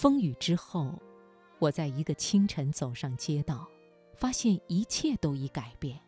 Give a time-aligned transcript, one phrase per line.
[0.00, 0.96] 风雨之后，
[1.58, 3.68] 我在一个清晨走上街道，
[4.14, 5.98] 发现一切都已改变。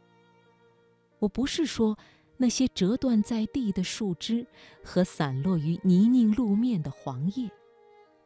[1.18, 1.98] 我不是说
[2.36, 4.46] 那些折断在地的树枝
[4.84, 7.50] 和散落于泥泞路面的黄叶，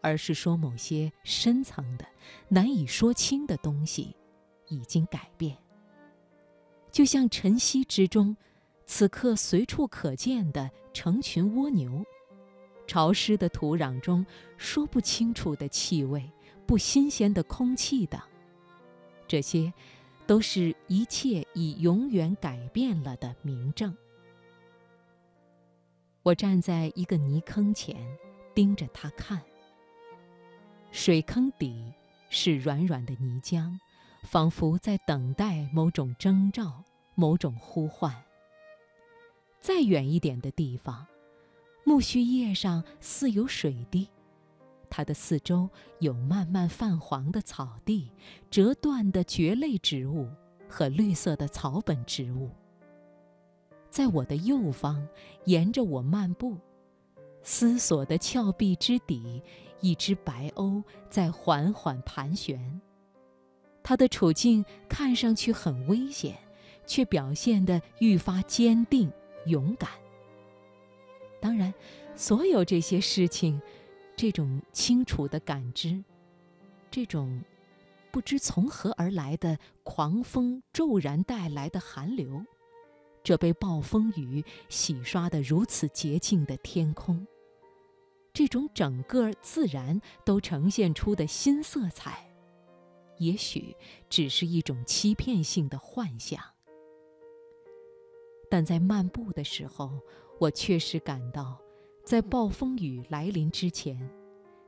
[0.02, 2.06] 而是说某些深层的、
[2.48, 4.14] 难以说清的东西
[4.68, 5.56] 已经改变。
[6.92, 8.36] 就像晨曦之中，
[8.84, 12.04] 此刻随处可见的成群蜗牛。
[12.86, 14.24] 潮湿的土壤中，
[14.56, 16.30] 说不清楚的气味，
[16.66, 18.20] 不新鲜的空气等，
[19.26, 19.72] 这些，
[20.26, 23.96] 都是一切已永远改变了的明证。
[26.22, 27.96] 我站在一个泥坑前，
[28.54, 29.42] 盯着它看。
[30.90, 31.92] 水坑底
[32.30, 33.78] 是软软的泥浆，
[34.22, 38.14] 仿佛在等待某种征兆、某种呼唤。
[39.60, 41.06] 再远一点的地方。
[41.84, 44.08] 苜蓿叶上似有水滴，
[44.88, 45.68] 它的四周
[45.98, 48.10] 有慢慢泛黄的草地、
[48.50, 50.28] 折断的蕨类植物
[50.68, 52.50] 和绿色的草本植物。
[53.90, 55.06] 在我的右方，
[55.44, 56.56] 沿着我漫步，
[57.42, 59.42] 思索的峭壁之底，
[59.80, 62.80] 一只白鸥在缓缓盘旋。
[63.82, 66.36] 它的处境看上去很危险，
[66.86, 69.12] 却表现得愈发坚定
[69.46, 69.90] 勇敢。
[71.44, 71.74] 当然，
[72.16, 73.60] 所有这些事情，
[74.16, 76.02] 这种清楚的感知，
[76.90, 77.42] 这种
[78.10, 82.42] 不知从何而来的狂风骤然带来的寒流，
[83.22, 87.26] 这被暴风雨洗刷得如此洁净的天空，
[88.32, 92.26] 这种整个自然都呈现出的新色彩，
[93.18, 93.76] 也许
[94.08, 96.42] 只是一种欺骗性的幻想，
[98.48, 100.00] 但在漫步的时候。
[100.38, 101.56] 我确实感到，
[102.04, 103.98] 在暴风雨来临之前，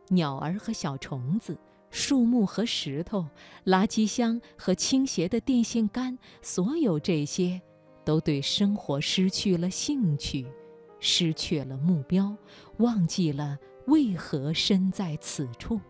[0.08, 1.58] 鸟儿和小虫子、
[1.90, 3.26] 树木和石头、
[3.64, 7.60] 垃圾箱和倾斜的电线杆，所有这些，
[8.04, 10.46] 都对生活失去了兴趣，
[11.00, 12.34] 失去了目标，
[12.78, 15.80] 忘记了为何身在此处。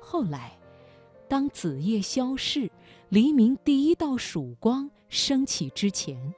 [0.00, 0.58] 后来，
[1.28, 2.70] 当子夜消逝，
[3.08, 6.34] 黎明第一道曙光升起之前。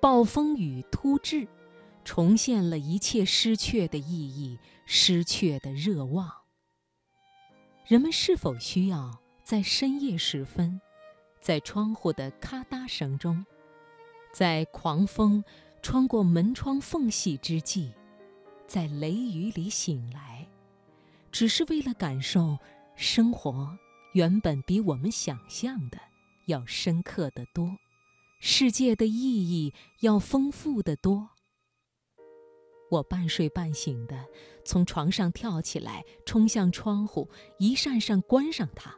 [0.00, 1.46] 暴风雨突至，
[2.04, 6.32] 重现了一切失去的意义、失去的热望。
[7.86, 10.80] 人们是否需要在深夜时分，
[11.38, 13.44] 在窗户的咔嗒声中，
[14.32, 15.44] 在狂风
[15.82, 17.92] 穿过门窗缝隙之际，
[18.66, 20.48] 在雷雨里醒来，
[21.30, 22.56] 只是为了感受
[22.96, 23.76] 生活
[24.14, 25.98] 原本比我们想象的
[26.46, 27.76] 要深刻得多？
[28.42, 31.28] 世界的意义要丰富得多。
[32.90, 34.24] 我半睡半醒的
[34.64, 38.94] 从床上跳起来，冲向窗户，一扇扇关上它，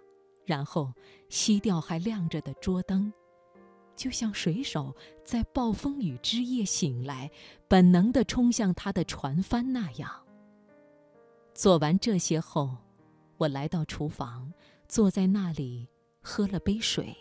[0.46, 0.92] 然后
[1.28, 3.12] 熄掉还亮着的桌灯，
[3.96, 4.94] 就像水手
[5.24, 7.28] 在暴风雨之夜醒来，
[7.66, 10.08] 本能地冲向他的船帆那样。
[11.52, 12.78] 做完这些后，
[13.38, 14.52] 我来到厨房，
[14.88, 15.88] 坐在那里
[16.22, 17.12] 喝了杯水。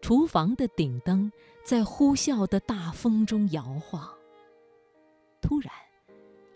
[0.00, 1.30] 厨房的顶灯
[1.64, 4.08] 在呼啸的大风中摇晃。
[5.40, 5.72] 突然，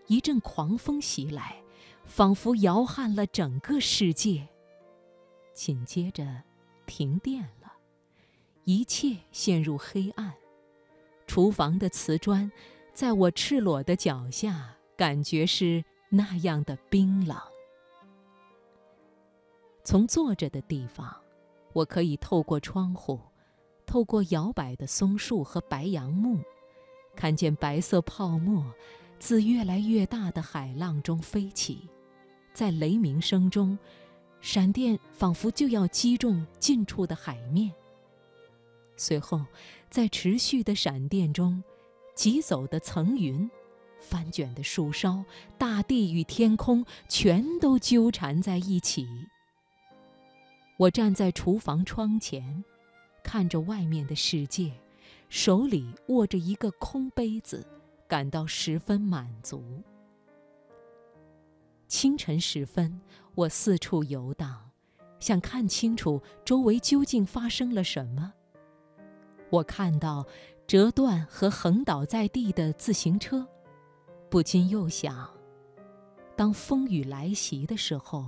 [0.07, 1.61] 一阵狂风袭来，
[2.05, 4.47] 仿佛摇撼了整个世界。
[5.53, 6.41] 紧接着，
[6.85, 7.71] 停电了，
[8.63, 10.33] 一切陷入黑暗。
[11.27, 12.51] 厨房的瓷砖，
[12.93, 17.37] 在我赤裸的脚下，感觉是那样的冰冷。
[19.83, 21.15] 从坐着的地方，
[21.73, 23.19] 我可以透过窗户。
[23.85, 26.39] 透过摇摆的松树和白杨木，
[27.15, 28.73] 看见白色泡沫
[29.19, 31.87] 自越来越大的海浪中飞起，
[32.53, 33.77] 在雷鸣声中，
[34.41, 37.71] 闪电仿佛就要击中近处的海面。
[38.97, 39.41] 随后，
[39.89, 41.63] 在持续的闪电中，
[42.15, 43.49] 疾走的层云，
[43.99, 45.23] 翻卷的树梢，
[45.57, 49.07] 大地与天空全都纠缠在一起。
[50.77, 52.63] 我站在厨房窗前。
[53.23, 54.71] 看着外面的世界，
[55.29, 57.65] 手里握着一个空杯子，
[58.07, 59.63] 感到十分满足。
[61.87, 62.99] 清晨时分，
[63.33, 64.69] 我四处游荡，
[65.19, 68.33] 想看清楚周围究竟发生了什么。
[69.49, 70.25] 我看到
[70.67, 73.47] 折断和横倒在地的自行车，
[74.29, 75.29] 不禁又想：
[76.35, 78.25] 当风雨来袭的时候，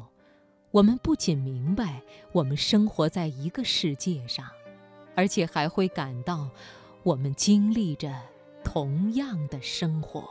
[0.72, 2.02] 我们不仅明白
[2.32, 4.48] 我们生活在一个世界上。
[5.16, 6.50] 而且还会感到，
[7.04, 8.14] 我们经历着
[8.64, 10.28] 同样的生活。